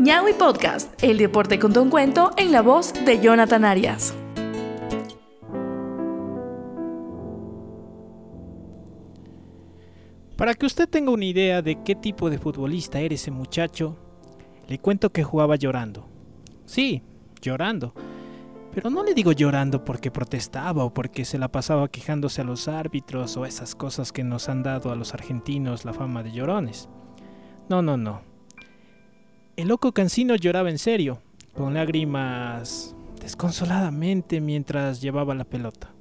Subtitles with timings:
[0.00, 4.14] Ñaui Podcast, el deporte con un cuento en la voz de Jonathan Arias.
[10.36, 13.96] Para que usted tenga una idea de qué tipo de futbolista era ese muchacho,
[14.68, 16.08] le cuento que jugaba llorando.
[16.64, 17.02] Sí,
[17.42, 17.92] llorando.
[18.72, 22.68] Pero no le digo llorando porque protestaba o porque se la pasaba quejándose a los
[22.68, 26.88] árbitros o esas cosas que nos han dado a los argentinos la fama de llorones.
[27.68, 28.27] No, no, no.
[29.58, 31.20] El loco Cancino lloraba en serio,
[31.52, 35.92] con lágrimas desconsoladamente mientras llevaba la pelota.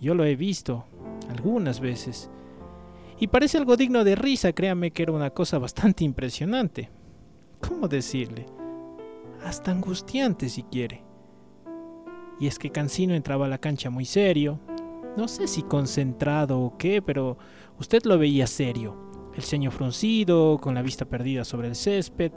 [0.00, 0.84] Yo lo he visto
[1.28, 2.30] algunas veces.
[3.18, 6.90] Y parece algo digno de risa, créame que era una cosa bastante impresionante.
[7.60, 8.46] ¿Cómo decirle?
[9.44, 11.02] Hasta angustiante si quiere.
[12.38, 14.60] Y es que Cancino entraba a la cancha muy serio.
[15.16, 17.36] No sé si concentrado o qué, pero
[17.80, 22.32] usted lo veía serio el ceño fruncido, con la vista perdida sobre el césped,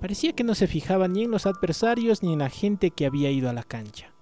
[0.00, 3.30] parecía que no se fijaba ni en los adversarios ni en la gente que había
[3.30, 4.12] ido a la cancha.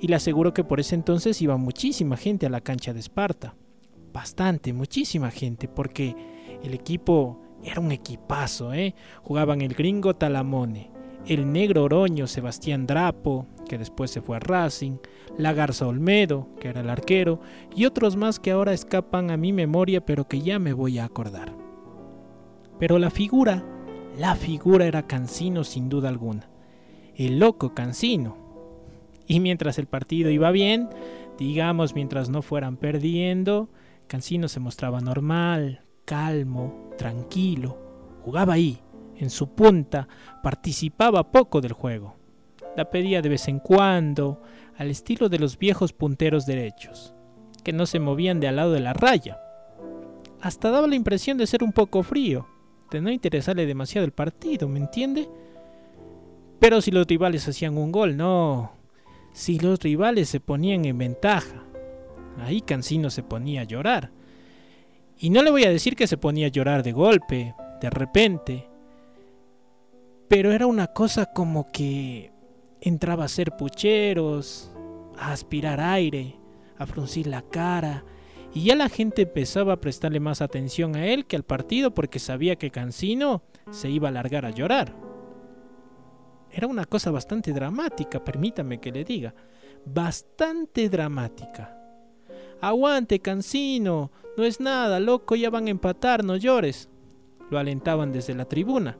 [0.00, 3.56] Y le aseguro que por ese entonces iba muchísima gente a la cancha de Esparta.
[4.12, 6.14] Bastante, muchísima gente, porque
[6.62, 8.94] el equipo era un equipazo, ¿eh?
[9.22, 10.90] Jugaban el gringo Talamone,
[11.26, 14.98] el negro Oroño Sebastián Drapo, que después se fue a Racing,
[15.36, 17.40] la Garza Olmedo, que era el arquero,
[17.74, 21.04] y otros más que ahora escapan a mi memoria pero que ya me voy a
[21.04, 21.52] acordar.
[22.78, 23.64] Pero la figura,
[24.18, 26.48] la figura era Cancino sin duda alguna.
[27.14, 28.36] El loco Cancino.
[29.26, 30.88] Y mientras el partido iba bien,
[31.38, 33.70] digamos mientras no fueran perdiendo,
[34.06, 37.76] Cancino se mostraba normal, calmo, tranquilo,
[38.22, 38.78] jugaba ahí,
[39.16, 40.08] en su punta,
[40.42, 42.16] participaba poco del juego.
[42.76, 44.42] La pedía de vez en cuando,
[44.76, 47.14] al estilo de los viejos punteros derechos,
[47.64, 49.40] que no se movían de al lado de la raya.
[50.40, 52.46] Hasta daba la impresión de ser un poco frío,
[52.90, 55.28] de no interesarle demasiado el partido, ¿me entiende?
[56.60, 58.72] Pero si los rivales hacían un gol, no.
[59.32, 61.64] Si los rivales se ponían en ventaja,
[62.38, 64.10] ahí Cancino se ponía a llorar.
[65.18, 68.68] Y no le voy a decir que se ponía a llorar de golpe, de repente,
[70.28, 72.32] pero era una cosa como que
[72.88, 74.70] entraba a ser pucheros,
[75.18, 76.38] a aspirar aire,
[76.78, 78.04] a fruncir la cara,
[78.54, 82.20] y ya la gente empezaba a prestarle más atención a él que al partido porque
[82.20, 84.94] sabía que Cancino se iba a largar a llorar.
[86.52, 89.34] Era una cosa bastante dramática, permítame que le diga,
[89.84, 91.76] bastante dramática.
[92.60, 96.88] Aguante, Cancino, no es nada, loco, ya van a empatar, no llores.
[97.50, 98.96] Lo alentaban desde la tribuna,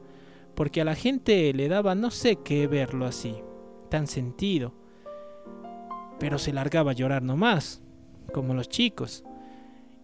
[0.55, 3.41] porque a la gente le daba no sé qué verlo así
[3.89, 4.73] tan sentido.
[6.19, 7.81] Pero se largaba a llorar nomás,
[8.33, 9.23] como los chicos.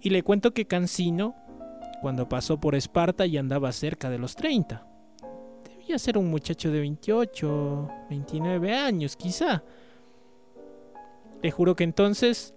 [0.02, 1.36] Y le cuento que Cancino,
[2.02, 4.86] cuando pasó por Esparta, ya andaba cerca de los 30.
[5.64, 9.64] Debía ser un muchacho de 28, 29 años, quizá.
[11.42, 12.54] Le juro que entonces,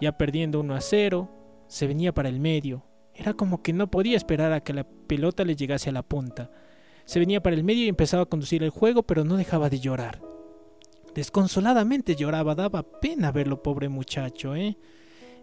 [0.00, 1.28] ya perdiendo 1 a 0,
[1.66, 2.84] se venía para el medio.
[3.14, 6.50] Era como que no podía esperar a que la pelota le llegase a la punta.
[7.04, 9.80] Se venía para el medio y empezaba a conducir el juego, pero no dejaba de
[9.80, 10.27] llorar.
[11.18, 14.78] Desconsoladamente lloraba, daba pena verlo, pobre muchacho, ¿eh?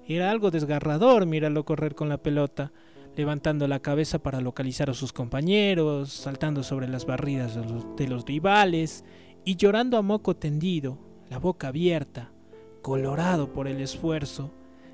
[0.08, 2.72] Era algo desgarrador míralo correr con la pelota,
[3.18, 8.08] levantando la cabeza para localizar a sus compañeros, saltando sobre las barridas de los, de
[8.08, 9.03] los rivales
[9.44, 10.97] y llorando a moco tendido,
[11.30, 12.31] la boca abierta,
[12.81, 14.53] colorado por el esfuerzo,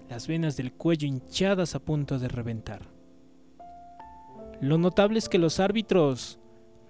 [0.09, 2.87] las venas del cuello hinchadas a punto de reventar.
[4.59, 6.39] Lo notable es que los árbitros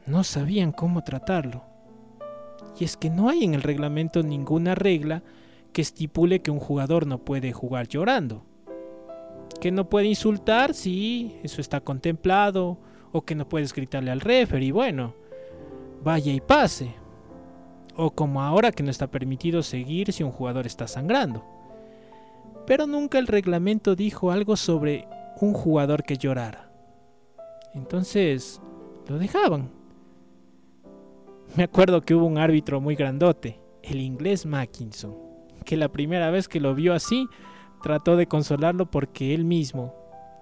[0.05, 1.70] no sabían cómo tratarlo.
[2.79, 5.23] Y es que no hay en el reglamento ninguna regla
[5.71, 8.43] que estipule que un jugador no puede jugar llorando.
[9.59, 12.77] Que no puede insultar, sí, eso está contemplado.
[13.11, 15.13] O que no puedes gritarle al referee, bueno,
[16.03, 16.95] vaya y pase.
[17.95, 21.45] O como ahora que no está permitido seguir si un jugador está sangrando.
[22.65, 25.07] Pero nunca el reglamento dijo algo sobre
[25.41, 26.71] un jugador que llorara.
[27.73, 28.61] Entonces,
[29.07, 29.80] lo dejaban.
[31.53, 35.13] Me acuerdo que hubo un árbitro muy grandote, el inglés Mackinson,
[35.65, 37.27] que la primera vez que lo vio así,
[37.83, 39.93] trató de consolarlo porque él mismo,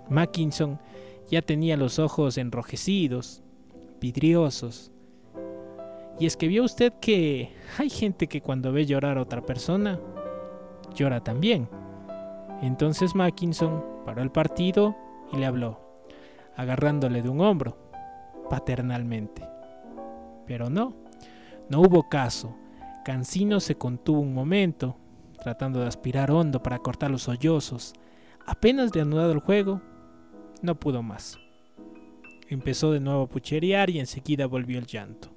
[0.08, 0.80] Mackinson,
[1.32, 3.42] ya tenía los ojos enrojecidos,
[4.00, 4.92] vidriosos.
[6.20, 10.00] Y es que vio usted que hay gente que cuando ve llorar a otra persona,
[10.94, 11.68] llora también.
[12.62, 14.96] Entonces Mackinson paró el partido
[15.34, 15.80] y le habló,
[16.56, 17.78] agarrándole de un hombro,
[18.48, 19.59] paternalmente.
[20.50, 20.96] Pero no,
[21.70, 22.58] no hubo caso.
[23.06, 24.98] Cancino se contuvo un momento,
[25.44, 27.94] tratando de aspirar hondo para cortar los sollozos.
[28.48, 29.80] Apenas de anudado el juego,
[30.64, 31.38] no pudo más.
[32.48, 35.30] Empezó de nuevo a pucherear y enseguida volvió el llanto.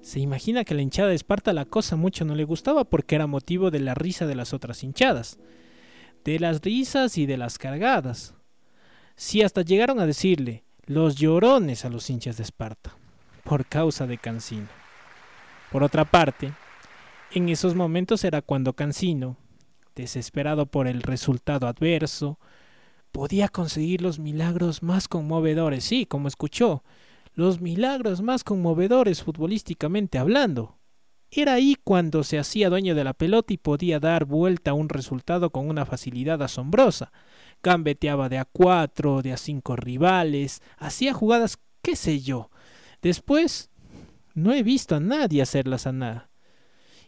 [0.00, 3.26] Se imagina que la hinchada de Esparta la cosa mucho no le gustaba porque era
[3.26, 5.38] motivo de la risa de las otras hinchadas,
[6.24, 8.34] de las risas y de las cargadas.
[9.14, 12.96] Sí, hasta llegaron a decirle los llorones a los hinchas de Esparta,
[13.48, 14.68] por causa de Cancino.
[15.72, 16.52] Por otra parte,
[17.32, 19.38] en esos momentos era cuando Cancino,
[19.96, 22.38] desesperado por el resultado adverso,
[23.10, 26.84] podía conseguir los milagros más conmovedores, sí, como escuchó,
[27.32, 30.76] los milagros más conmovedores futbolísticamente hablando.
[31.30, 34.90] Era ahí cuando se hacía dueño de la pelota y podía dar vuelta a un
[34.90, 37.12] resultado con una facilidad asombrosa.
[37.62, 42.50] Gambeteaba de a cuatro, de a cinco rivales, hacía jugadas, qué sé yo.
[43.02, 43.70] Después,
[44.34, 46.30] no he visto a nadie hacerlas a nada.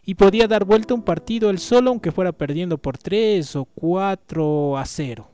[0.03, 4.77] Y podía dar vuelta un partido él solo aunque fuera perdiendo por tres o cuatro
[4.77, 5.29] a cero.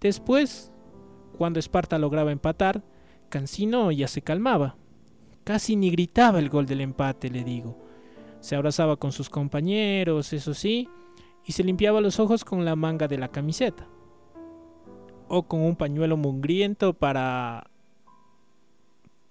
[0.00, 0.70] Después,
[1.38, 2.82] cuando Esparta lograba empatar,
[3.28, 4.76] Cancino ya se calmaba.
[5.44, 7.78] Casi ni gritaba el gol del empate, le digo.
[8.40, 10.88] Se abrazaba con sus compañeros, eso sí,
[11.44, 13.88] y se limpiaba los ojos con la manga de la camiseta.
[15.28, 17.71] O con un pañuelo mugriento para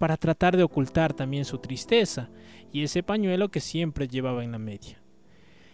[0.02, 2.28] para tratar de ocultar también su tristeza
[2.74, 5.00] y ese pañuelo que siempre llevaba en la media.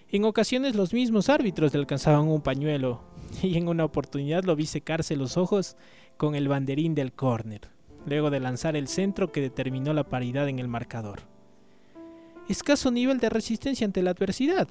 [0.10, 3.00] En ocasiones los mismos árbitros le alcanzaban un pañuelo
[3.42, 5.78] y en una oportunidad lo vi secarse los ojos
[6.18, 7.70] con el banderín del córner,
[8.06, 11.22] luego de lanzar el centro que determinó la paridad en el marcador.
[12.50, 14.68] Escaso nivel de resistencia ante la adversidad.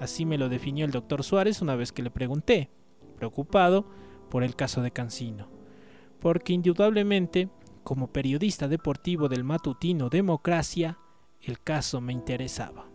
[0.00, 2.68] Así me lo definió el doctor Suárez una vez que le pregunté,
[3.14, 3.86] preocupado
[4.28, 5.46] por el caso de Cancino.
[6.18, 7.48] Porque indudablemente,
[7.82, 10.98] como periodista deportivo del matutino Democracia,
[11.40, 12.86] el caso me interesaba.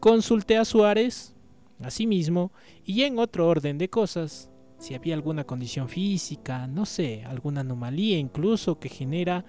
[0.00, 1.36] Consulté a Suárez
[1.82, 2.52] Asimismo,
[2.84, 8.18] y en otro orden de cosas, si había alguna condición física, no sé, alguna anomalía
[8.18, 9.44] incluso que genera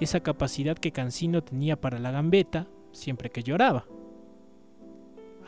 [0.00, 3.86] esa capacidad que Cancino tenía para la gambeta siempre que lloraba.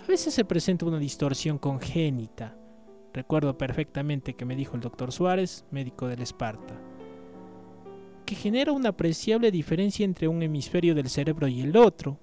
[0.02, 2.56] A veces se presenta una distorsión congénita.
[3.12, 6.80] Recuerdo perfectamente que me dijo el doctor Suárez, médico del Esparta,
[8.26, 12.18] que genera una apreciable diferencia entre un hemisferio del cerebro y el otro,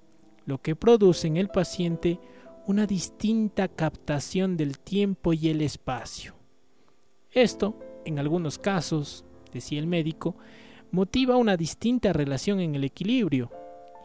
[0.46, 2.20] lo que produce en el paciente
[2.68, 6.36] una distinta captación del tiempo y el espacio.
[7.32, 10.36] Esto, en algunos casos, decía el médico,
[10.92, 13.52] motiva una distinta relación en el equilibrio,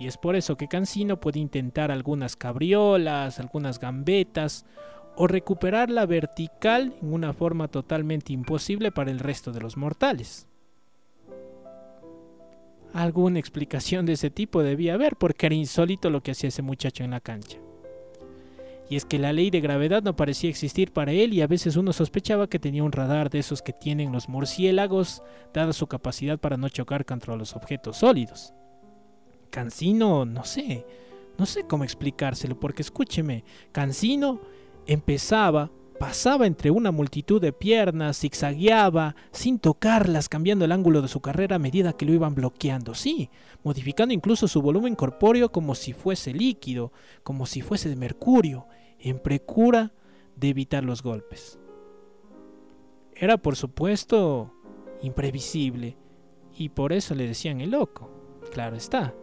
[0.00, 4.64] y es por eso que Cancino puede intentar algunas cabriolas, algunas gambetas,
[5.16, 10.47] o recuperar la vertical en una forma totalmente imposible para el resto de los mortales.
[12.98, 17.04] Alguna explicación de ese tipo debía haber porque era insólito lo que hacía ese muchacho
[17.04, 17.58] en la cancha
[18.90, 21.76] y es que la ley de gravedad no parecía existir para él y a veces
[21.76, 25.22] uno sospechaba que tenía un radar de esos que tienen los murciélagos,
[25.52, 28.54] dada su capacidad para no chocar contra los objetos sólidos.
[29.50, 30.86] Cancino, no sé,
[31.36, 34.40] no sé cómo explicárselo, porque escúcheme, Cancino
[34.86, 41.20] empezaba, pasaba entre una multitud de piernas, zigzagueaba, sin tocarlas, cambiando el ángulo de su
[41.20, 43.30] carrera a medida que lo iban bloqueando, sí,
[43.64, 46.92] modificando incluso su volumen corpóreo como si fuese líquido,
[47.22, 48.66] como si fuese de mercurio,
[48.98, 49.92] en precura
[50.36, 51.58] de evitar los golpes.
[53.14, 54.54] Era por supuesto
[55.02, 55.96] imprevisible
[56.56, 58.10] y por eso le decían el loco,
[58.52, 59.14] claro está.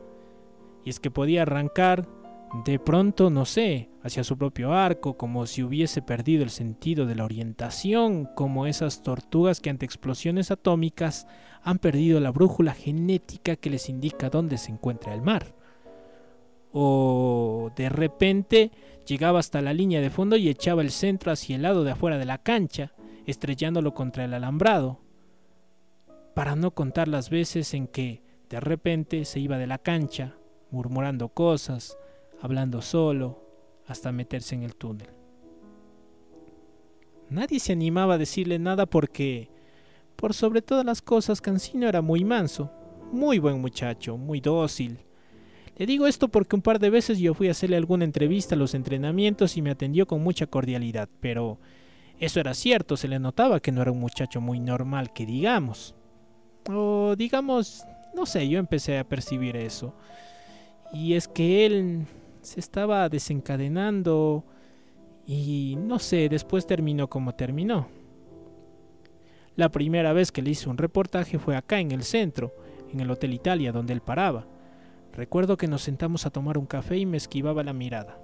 [0.83, 2.07] Y es que podía arrancar
[2.65, 7.15] de pronto, no sé, hacia su propio arco, como si hubiese perdido el sentido de
[7.15, 11.25] la orientación, como esas tortugas que ante explosiones atómicas
[11.63, 15.55] han perdido la brújula genética que les indica dónde se encuentra el mar.
[16.71, 18.71] O de repente
[19.07, 22.19] llegaba hasta la línea de fondo y echaba el centro hacia el lado de afuera
[22.19, 22.93] de la cancha,
[23.25, 24.99] estrellándolo contra el alambrado,
[26.35, 28.21] para no contar las veces en que
[28.51, 30.35] de repente se iba de la cancha,
[30.69, 31.97] murmurando cosas,
[32.39, 33.44] hablando solo,
[33.87, 35.09] hasta meterse en el túnel.
[37.29, 39.49] Nadie se animaba a decirle nada porque,
[40.15, 42.71] por sobre todas las cosas, Cancino era muy manso,
[43.11, 45.05] muy buen muchacho, muy dócil,
[45.77, 48.57] le digo esto porque un par de veces yo fui a hacerle alguna entrevista a
[48.57, 51.59] los entrenamientos y me atendió con mucha cordialidad, pero
[52.17, 55.95] eso era cierto, se le notaba que no era un muchacho muy normal, que digamos.
[56.69, 57.83] O digamos,
[58.15, 59.93] no sé, yo empecé a percibir eso.
[60.93, 62.05] Y es que él
[62.45, 64.45] se estaba desencadenando
[65.25, 67.87] y no sé, después terminó como terminó.
[69.55, 72.53] La primera vez que le hice un reportaje fue acá en el centro,
[72.91, 74.45] en el Hotel Italia, donde él paraba.
[75.13, 78.19] Recuerdo que nos sentamos a tomar un café y me esquivaba la mirada.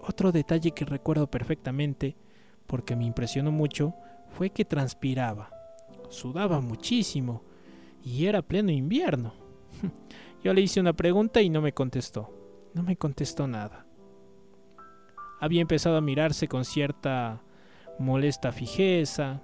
[0.00, 2.16] Otro detalle que recuerdo perfectamente,
[2.66, 3.94] porque me impresionó mucho,
[4.28, 5.50] fue que transpiraba.
[6.08, 7.42] Sudaba muchísimo,
[8.02, 9.34] y era pleno invierno.
[10.42, 12.41] Yo le hice una pregunta y no me contestó.
[12.74, 13.86] No me contestó nada.
[15.40, 17.42] Había empezado a mirarse con cierta
[17.98, 19.42] molesta fijeza.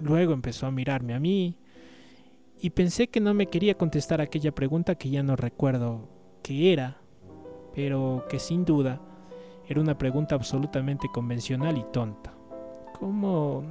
[0.00, 1.56] Luego empezó a mirarme a mí.
[2.60, 6.08] Y pensé que no me quería contestar aquella pregunta que ya no recuerdo
[6.42, 6.96] qué era,
[7.74, 9.00] pero que sin duda
[9.68, 12.34] era una pregunta absolutamente convencional y tonta.
[12.98, 13.62] ¿Cómo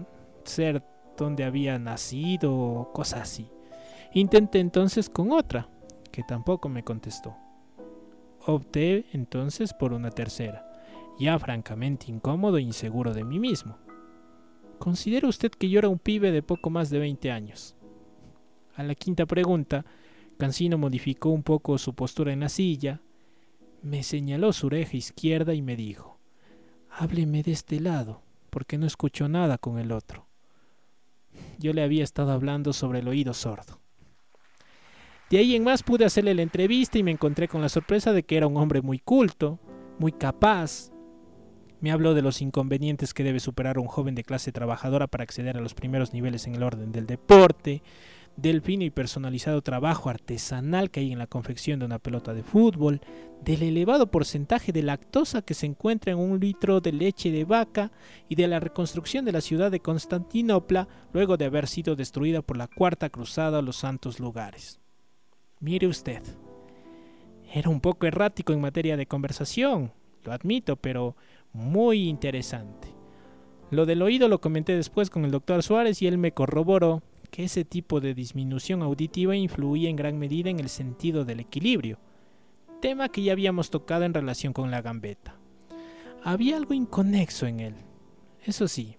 [0.43, 0.83] ser
[1.17, 3.49] donde había nacido o cosas así?
[4.13, 5.67] Intenté entonces con otra,
[6.11, 7.35] que tampoco me contestó.
[8.49, 10.65] Opté entonces por una tercera,
[11.19, 13.77] ya francamente incómodo e inseguro de mí mismo.
[14.79, 17.75] ¿Considera usted que yo era un pibe de poco más de 20 años?
[18.73, 19.83] A la quinta pregunta,
[20.37, 23.01] Cancino modificó un poco su postura en la silla,
[23.81, 26.17] me señaló su oreja izquierda y me dijo,
[26.89, 30.25] hábleme de este lado, porque no escucho nada con el otro.
[31.59, 33.81] Yo le había estado hablando sobre el oído sordo.
[35.29, 38.23] De ahí en más pude hacerle la entrevista y me encontré con la sorpresa de
[38.23, 39.59] que era un hombre muy culto,
[39.99, 40.89] muy capaz.
[41.81, 45.57] Me habló de los inconvenientes que debe superar un joven de clase trabajadora para acceder
[45.57, 47.83] a los primeros niveles en el orden del deporte,
[48.37, 52.43] del fino y personalizado trabajo artesanal que hay en la confección de una pelota de
[52.43, 53.01] fútbol,
[53.43, 57.91] del elevado porcentaje de lactosa que se encuentra en un litro de leche de vaca
[58.29, 62.55] y de la reconstrucción de la ciudad de Constantinopla luego de haber sido destruida por
[62.55, 64.79] la Cuarta Cruzada a los Santos Lugares.
[65.59, 66.21] Mire usted,
[67.51, 69.91] era un poco errático en materia de conversación,
[70.23, 71.15] lo admito, pero
[71.53, 72.89] muy interesante.
[73.71, 77.43] Lo del oído lo comenté después con el doctor Suárez y él me corroboró que
[77.43, 81.97] ese tipo de disminución auditiva influía en gran medida en el sentido del equilibrio,
[82.79, 85.35] tema que ya habíamos tocado en relación con la gambeta.
[86.23, 87.75] Había algo inconexo en él,
[88.45, 88.97] eso sí.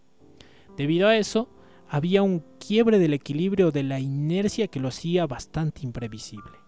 [0.76, 1.48] Debido a eso,
[1.88, 6.58] había un quiebre del equilibrio de la inercia que lo hacía bastante imprevisible.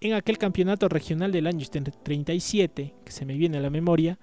[0.00, 4.18] En aquel campeonato regional del año 37, que se me viene a la memoria,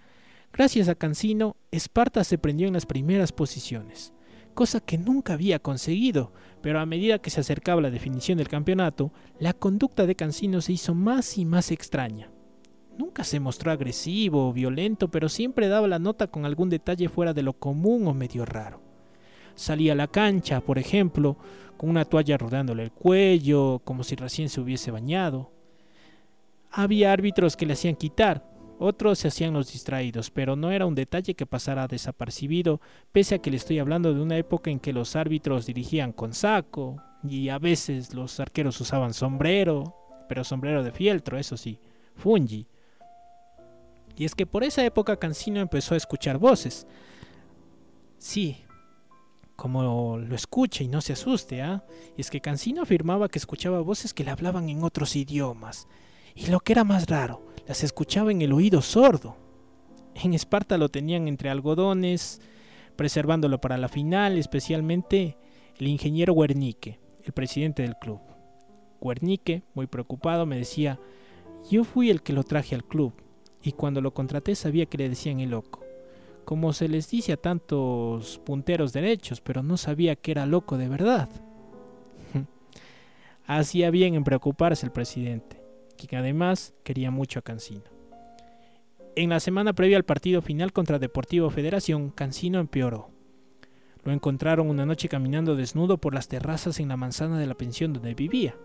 [0.53, 4.13] gracias a Cancino, Esparta se prendió en las primeras posiciones,
[4.53, 9.11] cosa que nunca había conseguido, pero a medida que se acercaba la definición del campeonato,
[9.39, 12.29] la conducta de Cancino se hizo más y más extraña.
[12.97, 17.33] Nunca se mostró agresivo o violento, pero siempre daba la nota con algún detalle fuera
[17.33, 18.81] de lo común o medio raro.
[19.55, 21.37] Salía a la cancha, por ejemplo,
[21.77, 25.51] con una toalla rodeándole el cuello, como si recién se hubiese bañado.
[26.71, 28.45] Había árbitros que le hacían quitar,
[28.83, 32.81] otros se hacían los distraídos, pero no era un detalle que pasara desapercibido,
[33.11, 36.33] pese a que le estoy hablando de una época en que los árbitros dirigían con
[36.33, 39.95] saco y a veces los arqueros usaban sombrero,
[40.27, 41.77] pero sombrero de fieltro, eso sí,
[42.15, 42.65] fungi.
[44.15, 46.87] Y es que por esa época Cancino empezó a escuchar voces.
[48.17, 48.65] Sí,
[49.55, 51.83] como lo escuche y no se asuste, ¿ah?
[52.17, 55.87] Y es que Cancino afirmaba que escuchaba voces que le hablaban en otros idiomas.
[56.35, 59.37] Y lo que era más raro, las escuchaba en el oído sordo.
[60.15, 62.41] En Esparta lo tenían entre algodones,
[62.95, 65.37] preservándolo para la final, especialmente
[65.77, 68.19] el ingeniero Wernicke, el presidente del club.
[68.99, 70.99] Wernicke, muy preocupado, me decía,
[71.69, 73.13] yo fui el que lo traje al club,
[73.63, 75.83] y cuando lo contraté sabía que le decían el loco,
[76.45, 80.89] como se les dice a tantos punteros derechos, pero no sabía que era loco de
[80.89, 81.29] verdad.
[83.45, 85.61] Hacía bien en preocuparse el presidente,
[85.97, 87.83] quien además quería mucho a Cancino.
[89.15, 93.09] En la semana previa al partido final contra Deportivo Federación, Cancino empeoró.
[94.03, 97.93] Lo encontraron una noche caminando desnudo por las terrazas en la manzana de la pensión
[97.93, 98.55] donde vivía.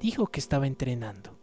[0.00, 1.37] Dijo que estaba entrenando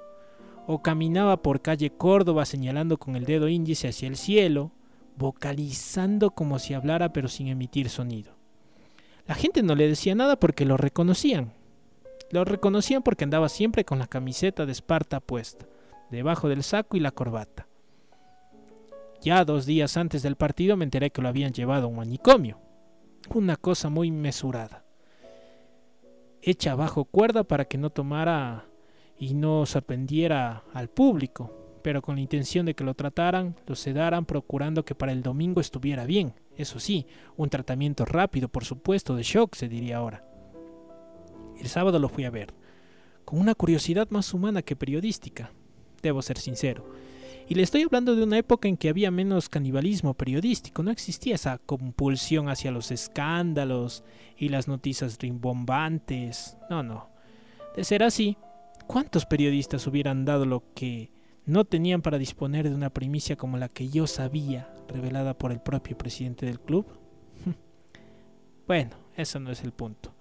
[0.68, 4.72] o caminaba por calle Córdoba señalando con el dedo índice hacia el cielo,
[5.18, 8.34] vocalizando como si hablara pero sin emitir sonido.
[9.28, 11.54] La gente no le decía nada porque lo reconocían.
[12.32, 15.66] Lo reconocían porque andaba siempre con la camiseta de Esparta puesta,
[16.12, 17.68] debajo del saco y la corbata.
[19.22, 22.60] Ya dos días antes del partido me enteré que lo habían llevado a un manicomio.
[23.34, 24.86] Una cosa muy mesurada.
[26.42, 28.66] Hecha bajo cuerda para que no tomara
[29.18, 34.26] y no sorprendiera al público, pero con la intención de que lo trataran, lo sedaran,
[34.26, 36.34] procurando que para el domingo estuviera bien.
[36.58, 37.06] Eso sí,
[37.38, 40.26] un tratamiento rápido, por supuesto, de shock, se diría ahora.
[41.60, 42.54] El sábado lo fui a ver,
[43.24, 45.52] con una curiosidad más humana que periodística,
[46.02, 46.86] debo ser sincero.
[47.48, 51.36] Y le estoy hablando de una época en que había menos canibalismo periodístico, no existía
[51.36, 54.04] esa compulsión hacia los escándalos
[54.38, 56.58] y las noticias rimbombantes.
[56.70, 57.10] No, no.
[57.76, 58.38] De ser así,
[58.88, 61.12] ¿Cuántos periodistas hubieran dado lo que
[61.46, 65.60] no tenían para disponer de una primicia como la que yo sabía, revelada por el
[65.60, 66.86] propio presidente del club?
[68.68, 70.14] bueno, eso no es el punto.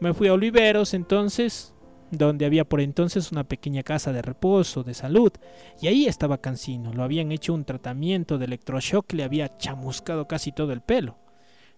[0.00, 1.74] Me fui a Oliveros entonces,
[2.10, 5.32] donde había por entonces una pequeña casa de reposo, de salud,
[5.80, 6.92] y ahí estaba Cancino.
[6.92, 11.18] Lo habían hecho un tratamiento de electroshock que le había chamuscado casi todo el pelo.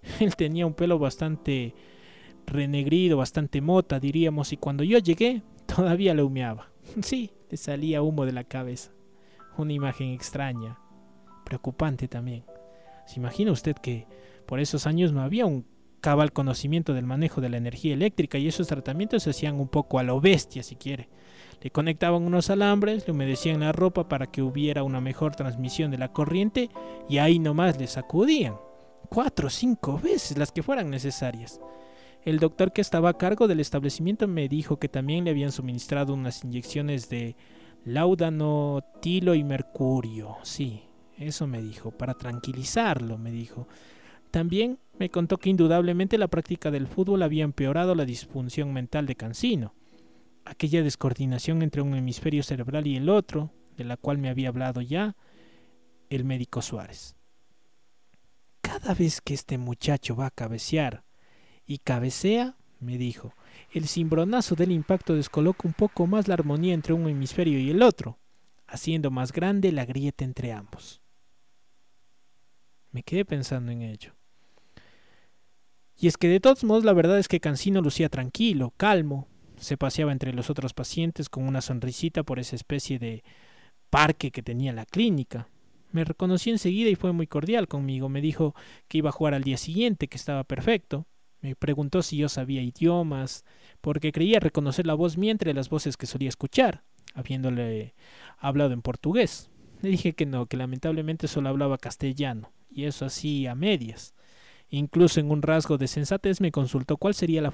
[0.21, 1.75] Él tenía un pelo bastante
[2.47, 5.43] renegrido, bastante mota, diríamos, y cuando yo llegué
[5.75, 6.71] todavía le humeaba.
[7.03, 8.91] Sí, le salía humo de la cabeza.
[9.57, 10.79] Una imagen extraña,
[11.45, 12.45] preocupante también.
[13.07, 14.07] ¿Se imagina usted que
[14.47, 15.67] por esos años no había un
[16.01, 19.99] cabal conocimiento del manejo de la energía eléctrica y esos tratamientos se hacían un poco
[19.99, 21.09] a lo bestia si quiere.
[21.61, 25.99] Le conectaban unos alambres, le humedecían la ropa para que hubiera una mejor transmisión de
[25.99, 26.71] la corriente
[27.09, 28.57] y ahí nomás le sacudían.
[29.09, 31.61] Cuatro o cinco veces las que fueran necesarias.
[32.25, 36.13] El doctor que estaba a cargo del establecimiento me dijo que también le habían suministrado
[36.13, 37.35] unas inyecciones de
[37.85, 40.37] laudano, tilo y mercurio.
[40.43, 40.83] Sí,
[41.17, 43.69] eso me dijo, para tranquilizarlo, me dijo.
[44.31, 49.17] También me contó que indudablemente la práctica del fútbol había empeorado la disfunción mental de
[49.17, 49.75] Cancino,
[50.45, 54.83] aquella descoordinación entre un hemisferio cerebral y el otro, de la cual me había hablado
[54.83, 55.17] ya
[56.11, 57.17] el médico Suárez.
[58.61, 61.03] Cada vez que este muchacho va a cabecear
[61.71, 63.33] y cabecea, me dijo,
[63.71, 67.83] el cimbronazo del impacto descoloca un poco más la armonía entre un hemisferio y el
[67.83, 68.19] otro,
[68.67, 71.01] haciendo más grande la grieta entre ambos.
[72.91, 74.17] Me quedé pensando en ello.
[75.97, 79.77] Y es que de todos modos la verdad es que Cancino lucía tranquilo, calmo, se
[79.77, 83.23] paseaba entre los otros pacientes con una sonrisita por esa especie de
[83.91, 85.47] parque que tenía la clínica.
[85.93, 88.09] Me reconoció enseguida y fue muy cordial conmigo.
[88.09, 88.57] Me dijo
[88.89, 91.07] que iba a jugar al día siguiente, que estaba perfecto.
[91.41, 93.45] Me preguntó si yo sabía idiomas,
[93.81, 96.83] porque creía reconocer la voz mía entre las voces que solía escuchar,
[97.15, 97.95] habiéndole
[98.39, 99.51] hablado en portugués.
[99.81, 104.15] Le dije que no, que lamentablemente solo hablaba castellano, y eso así a medias.
[104.69, 107.51] Incluso en un rasgo de sensatez me consultó cuál sería la